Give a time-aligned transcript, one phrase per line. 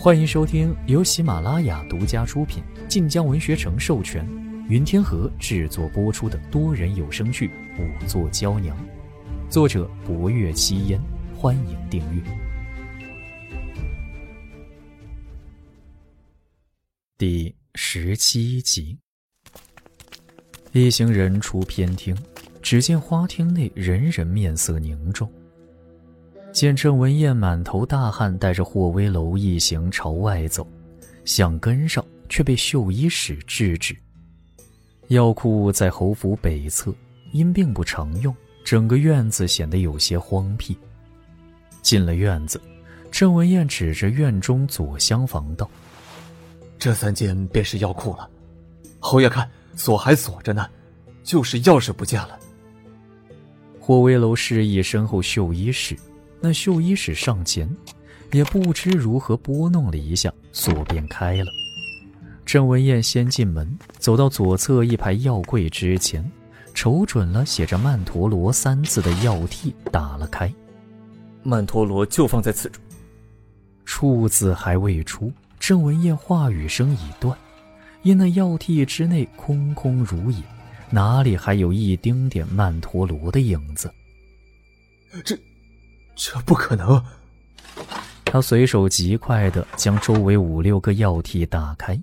[0.00, 4.24] 欢迎收听由喜马拉雅独家出品、晋江文学城授权、
[4.68, 7.48] 云天河制作播出的多人有声剧
[7.80, 8.76] 《五座娇娘》，
[9.50, 11.00] 作者：博月七烟。
[11.34, 12.22] 欢迎订阅。
[17.18, 18.96] 第十七集，
[20.70, 22.16] 一行人出偏厅，
[22.62, 25.28] 只见花厅内人人面色凝重。
[26.58, 30.66] 见郑文燕满头大汗，带着霍威楼一行朝外走，
[31.24, 33.96] 想跟上，却被绣衣使制止。
[35.06, 36.92] 药库在侯府北侧，
[37.30, 38.34] 因并不常用，
[38.64, 40.76] 整个院子显得有些荒僻。
[41.80, 42.60] 进了院子，
[43.08, 45.70] 郑文燕指着院中左厢房道
[46.76, 48.28] ：“这三间便是药库了。
[48.98, 50.68] 侯爷看，锁还锁着呢，
[51.22, 52.36] 就是钥匙不见了。”
[53.78, 55.96] 霍威楼示意身后绣衣使。
[56.40, 57.68] 那绣衣使上前，
[58.32, 61.46] 也不知如何拨弄了一下，锁便开了。
[62.46, 66.24] 郑文燕先进门，走到左侧一排药柜之前，
[66.72, 70.52] 瞅准了写着“曼陀罗”三字的药屉，打了开。
[71.42, 72.80] 曼陀罗就放在此处。
[73.84, 77.36] 处字还未出，郑文燕话语声已断，
[78.02, 80.42] 因那药屉之内空空如也，
[80.90, 83.90] 哪里还有一丁点曼陀罗的影子？
[85.24, 85.38] 这。
[86.18, 87.00] 这不可能！
[88.24, 91.98] 他随手极快地将周围五六个药屉打开，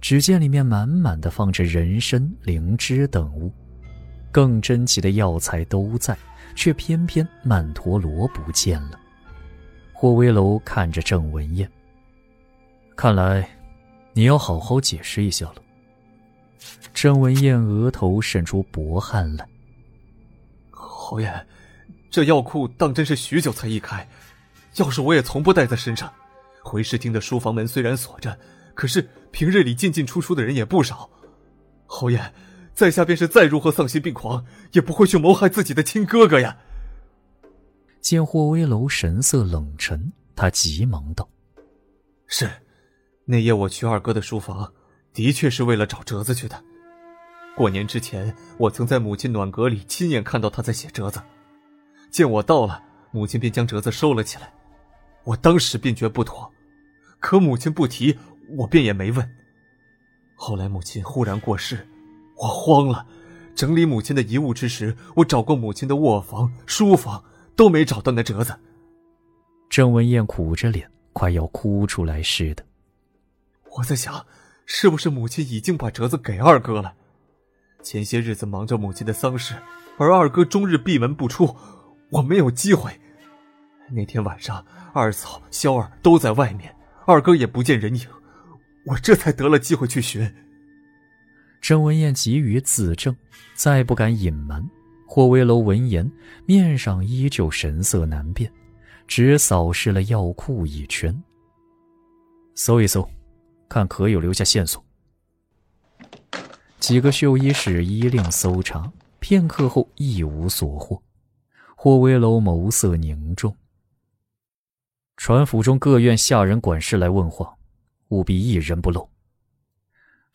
[0.00, 3.52] 只见里面满满的放着人参、灵芝等物，
[4.32, 6.18] 更珍奇的药材都在，
[6.56, 8.98] 却偏偏曼陀罗不见了。
[9.92, 11.70] 霍威楼看着郑文燕，
[12.96, 13.48] 看来
[14.12, 15.54] 你要好好解释一下了。
[16.92, 19.46] 郑文燕额头渗出薄汗来。
[20.72, 21.32] 侯爷。
[22.10, 24.08] 这药库当真是许久才一开，
[24.74, 26.12] 钥匙我也从不带在身上。
[26.62, 28.36] 回视厅的书房门虽然锁着，
[28.74, 31.08] 可是平日里进进出出的人也不少。
[31.86, 32.32] 侯爷，
[32.74, 36.56] 在下便是再如何丧心病狂，也不会去谋害自己的亲哥哥呀。
[38.00, 41.28] 见霍威楼神色冷沉，他急忙道
[42.26, 42.50] ：“是，
[43.24, 44.72] 那夜我去二哥的书房，
[45.12, 46.62] 的确是为了找折子去的。
[47.56, 51.20] 过年之前，我曾在母亲暖阁里亲眼看到他在写折子。”
[52.10, 52.82] 见我到了，
[53.12, 54.52] 母亲便将折子收了起来。
[55.24, 56.50] 我当时便觉不妥，
[57.18, 58.18] 可母亲不提，
[58.56, 59.30] 我便也没问。
[60.34, 61.86] 后来母亲忽然过世，
[62.36, 63.06] 我慌了，
[63.54, 67.22] 整理母亲的遗物之时，我找过母亲的卧房、书房，
[67.54, 68.58] 都没找到那折子。
[69.68, 72.64] 郑文燕苦着脸，快要哭出来似的。
[73.76, 74.26] 我在想，
[74.64, 76.94] 是不是母亲已经把折子给二哥了？
[77.82, 79.54] 前些日子忙着母亲的丧事，
[79.98, 81.54] 而二哥终日闭门不出。
[82.10, 82.92] 我没有机会。
[83.90, 86.74] 那天晚上，二嫂、萧儿都在外面，
[87.06, 88.06] 二哥也不见人影，
[88.86, 90.32] 我这才得了机会去寻。
[91.60, 93.16] 郑文燕急于自证，
[93.54, 94.64] 再不敢隐瞒。
[95.06, 96.10] 霍威楼闻言，
[96.46, 98.50] 面上依旧神色难辨，
[99.08, 101.12] 只扫视了药库一圈，
[102.54, 103.08] 搜一搜，
[103.68, 104.82] 看可有留下线索。
[106.78, 111.02] 几个绣衣使依令搜查，片刻后一无所获。
[111.82, 113.56] 霍威楼眸色凝重，
[115.16, 117.56] 传府中各院下人管事来问话，
[118.08, 119.08] 务必一人不漏。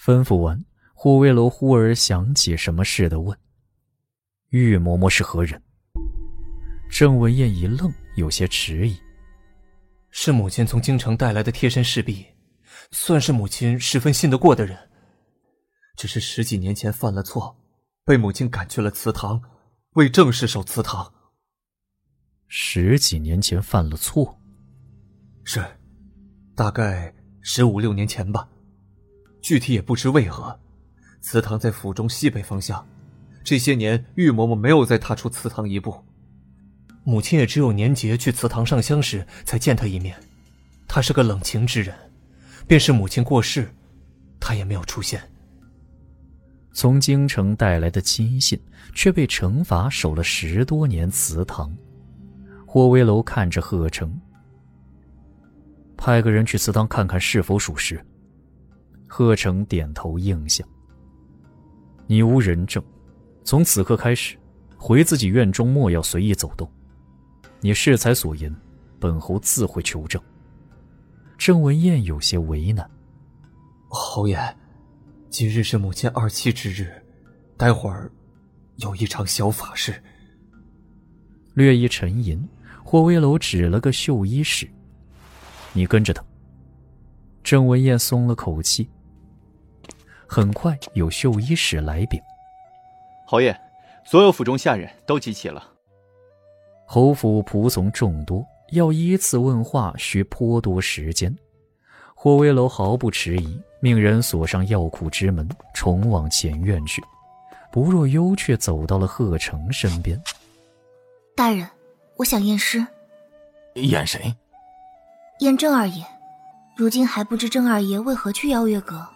[0.00, 3.38] 吩咐完，霍威楼忽而想起什么似的问
[4.48, 5.62] ：“玉嬷嬷是何人？”
[6.88, 8.96] 郑文燕一愣，有些迟疑
[10.08, 12.24] ：“是母亲从京城带来的贴身侍婢，
[12.90, 14.78] 算是母亲十分信得过的人。
[15.94, 17.54] 只是十几年前犯了错，
[18.02, 19.42] 被母亲赶去了祠堂，
[19.96, 21.12] 为正氏守祠堂。”
[22.56, 24.38] 十几年前犯了错，
[25.42, 25.60] 是，
[26.54, 28.48] 大概十五六年前吧，
[29.42, 30.56] 具体也不知为何。
[31.20, 32.86] 祠堂在府中西北方向，
[33.42, 36.00] 这些年玉嬷嬷没有再踏出祠堂一步。
[37.02, 40.16] 母亲也只有年节去祠堂上香时才见他一面。
[40.86, 41.92] 他是个冷情之人，
[42.68, 43.68] 便是母亲过世，
[44.38, 45.20] 他也没有出现。
[46.72, 48.56] 从京城带来的亲信，
[48.94, 51.76] 却被惩罚守了十多年祠堂。
[52.74, 54.20] 霍威楼看着贺成，
[55.96, 58.04] 派个人去祠堂看看是否属实。
[59.06, 60.64] 贺成点头应下。
[62.08, 62.82] 你无人证，
[63.44, 64.36] 从此刻开始，
[64.76, 66.68] 回自己院中莫要随意走动。
[67.60, 68.52] 你适才所言，
[68.98, 70.20] 本侯自会求证。
[71.38, 72.90] 郑文燕有些为难。
[73.88, 74.36] 侯爷，
[75.30, 76.92] 今日是母亲二七之日，
[77.56, 78.10] 待会儿
[78.78, 79.94] 有一场小法事。
[81.54, 82.44] 略一沉吟。
[82.84, 84.68] 霍威楼指了个绣衣使
[85.72, 86.22] ：“你跟着他。”
[87.42, 88.88] 郑文彦松了口气。
[90.26, 92.20] 很快有绣衣使来禀：
[93.26, 93.58] 侯爷，
[94.04, 95.66] 所有府中下人都集齐了。
[96.86, 101.34] 侯府仆从众多，要依次问话需颇多时间。
[102.14, 107.02] 霍威楼毫不迟疑，命人锁上药库之门，重往前院去。
[107.72, 110.20] 不若幽却走到了贺成身边。
[111.34, 111.68] 大人，
[112.16, 112.86] 我想验尸。
[113.74, 114.34] 验谁？
[115.40, 116.04] 验郑二爷。
[116.76, 119.06] 如今还不知郑二爷为何去邀月阁，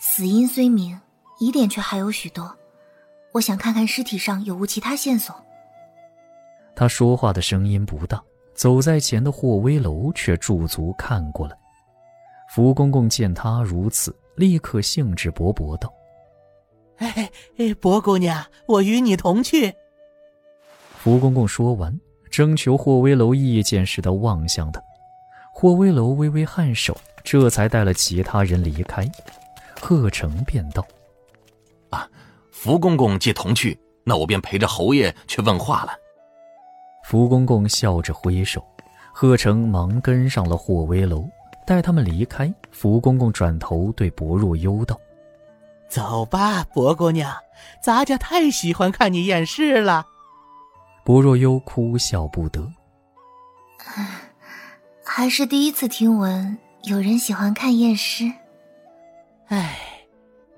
[0.00, 1.00] 死因虽明，
[1.38, 2.52] 疑点却还有许多。
[3.32, 5.34] 我想看看尸体上有无其他线索。
[6.74, 8.22] 他说话的声音不大，
[8.54, 11.56] 走在前的霍威楼却驻足看过来。
[12.48, 15.92] 福公公见他如此，立刻兴致勃勃道
[16.98, 17.30] ：“哎，
[17.80, 19.72] 薄姑娘，我与你同去。”
[20.98, 21.96] 福公公说完，
[22.30, 24.82] 征求霍威楼意见时的望向他。
[25.52, 29.10] 霍威楼微微颔首，这才带了其他人离开。
[29.80, 30.86] 贺成便道
[31.90, 32.08] ：“啊，
[32.52, 35.92] 福公公既同去，那我便陪着侯爷去问话了。”
[37.04, 38.62] 福公公笑着挥手，
[39.12, 41.26] 贺成忙跟上了霍威楼。
[41.66, 44.98] 待他们离开，福公公转头对薄若幽道
[45.88, 47.34] ：“走吧，薄姑娘，
[47.80, 50.06] 咱家太喜欢看你验尸了。”
[51.06, 52.68] 薄若幽哭笑不得
[55.06, 58.24] ：“还是第一次听闻有人喜欢看验尸。”
[59.46, 59.78] 哎，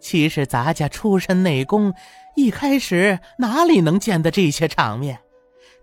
[0.00, 1.94] 其实咱家出身内宫，
[2.36, 5.18] 一开始哪里能见得这些场面？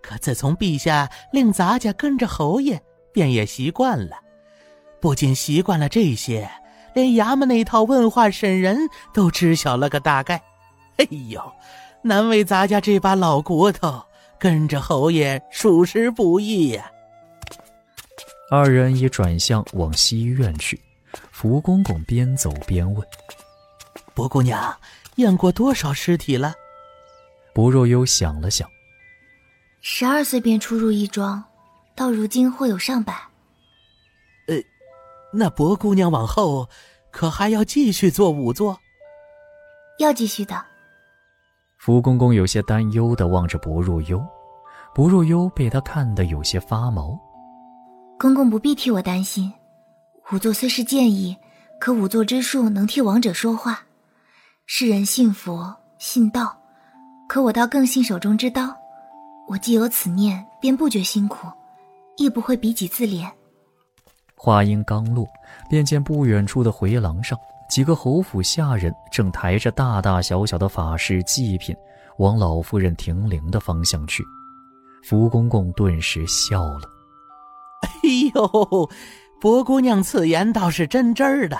[0.00, 2.80] 可自从陛下令咱家跟着侯爷，
[3.12, 4.20] 便也习惯了。
[5.00, 6.48] 不仅习惯了这些，
[6.94, 8.78] 连衙门那套问话审人
[9.12, 10.40] 都知晓了个大概。
[10.98, 11.52] 哎呦，
[12.02, 14.04] 难为咱家这把老骨头，
[14.42, 16.90] 跟着侯爷属实不易呀。
[18.50, 20.80] 二人已转向往西院去，
[21.30, 23.06] 福公公边走边问
[24.16, 24.76] ：“薄姑娘，
[25.14, 26.52] 验过多少尸体了？”
[27.54, 28.68] 薄若幽想了想
[29.80, 31.44] ：“十二岁便出入义庄，
[31.94, 33.14] 到如今或有上百。”
[34.48, 34.56] 呃
[35.32, 36.68] 那薄姑娘往后，
[37.12, 38.76] 可还要继续做仵作？
[40.00, 40.71] 要继续的。
[41.84, 44.24] 福公公有些担忧的望着薄若幽，
[44.94, 47.18] 薄若幽被他看得有些发毛。
[48.20, 49.52] 公公不必替我担心，
[50.24, 51.36] 仵作虽是建议，
[51.80, 53.80] 可仵作之术能替亡者说话。
[54.64, 56.56] 世人信佛信道，
[57.28, 58.72] 可我倒更信手中之刀。
[59.48, 61.48] 我既有此念，便不觉辛苦，
[62.16, 63.28] 亦不会比己自怜。
[64.36, 65.26] 话音刚落，
[65.68, 67.36] 便见不远处的回廊上，
[67.72, 71.74] 几个侯府下人正抬着大大小小的法事祭品，
[72.18, 74.22] 往老夫人停灵的方向去。
[75.02, 76.82] 福公公顿时笑了
[78.04, 78.90] ：“哎呦，
[79.40, 81.56] 薄姑娘此言倒是真真儿的。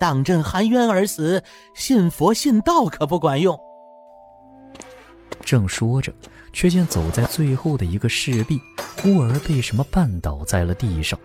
[0.00, 1.44] 当朕含冤而死，
[1.74, 3.54] 信佛信道可不管用。”
[5.44, 6.10] 正说着，
[6.54, 8.58] 却见走在最后的一个侍婢，
[9.02, 11.18] 忽而被什么绊倒在了地上。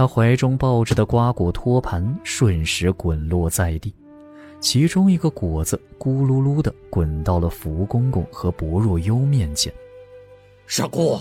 [0.00, 3.94] 他怀中抱着的瓜果托盘瞬时滚落在地，
[4.58, 9.70] 其中一个果子咕噜噜的滚到了福公公和薄若幽面前。
[10.66, 11.20] 傻姑，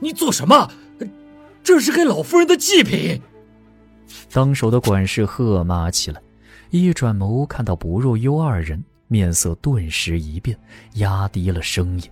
[0.00, 0.70] 你做什么？
[1.62, 3.20] 这是给老夫人的祭品。
[4.32, 6.18] 当手的管事喝骂起来，
[6.70, 10.58] 一转眸看到薄若幽二人，面色顿时一变，
[10.94, 12.10] 压低了声音：“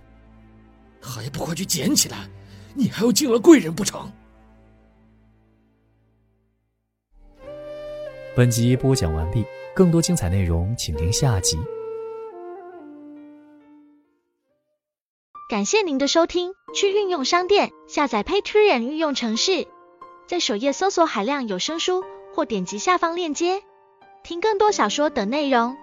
[1.01, 2.29] 还不快去捡起来！
[2.75, 4.07] 你还要敬了贵人不成？”
[8.35, 11.55] 本集播讲完毕，更多精彩内容请听下集。
[15.47, 19.67] 感谢您的收听，去运用商店下载 Patreon 运用城市，
[20.25, 23.61] 在首页搜索海量有声书，或点击下方链接
[24.23, 25.77] 听更多小说等内容。